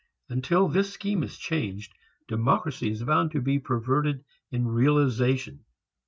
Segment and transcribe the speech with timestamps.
[0.29, 1.93] Until this scheme is changed,
[2.27, 5.63] democracy is bound to be perverted in realization.